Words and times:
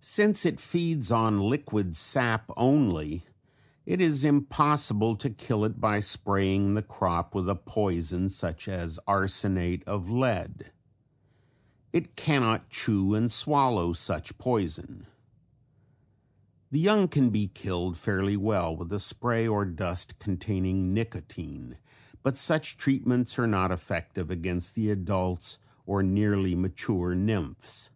Since 0.00 0.46
it 0.46 0.60
feeds 0.60 1.10
on 1.10 1.40
liquid 1.40 1.96
sap 1.96 2.52
only 2.56 3.24
it 3.84 4.00
is 4.00 4.24
impossible 4.24 5.16
to 5.16 5.28
kill 5.28 5.64
it 5.64 5.80
by 5.80 5.98
spraying 5.98 6.74
the 6.74 6.82
crop 6.84 7.34
with 7.34 7.48
a 7.48 7.56
poison 7.56 8.28
such 8.28 8.68
as 8.68 9.00
arsenate 9.08 9.82
of 9.88 10.08
lead. 10.08 10.70
It 11.92 12.14
can 12.14 12.42
not 12.42 12.70
chew 12.70 13.16
and 13.16 13.28
swallow 13.28 13.92
such 13.92 14.38
poison. 14.38 15.08
The 16.70 16.78
young 16.78 17.08
can 17.08 17.30
be 17.30 17.48
killed 17.48 17.98
fairly 17.98 18.36
well 18.36 18.76
with 18.76 18.92
a 18.92 19.00
spray 19.00 19.48
or 19.48 19.64
dust 19.64 20.20
containing 20.20 20.94
nicotine 20.94 21.76
but 22.22 22.36
such 22.36 22.76
treatments 22.76 23.36
are 23.36 23.48
not 23.48 23.72
effective 23.72 24.30
against 24.30 24.76
the 24.76 24.90
adults 24.92 25.58
or 25.86 26.04
nearly 26.04 26.54
mature 26.54 27.16
nymphs. 27.16 27.90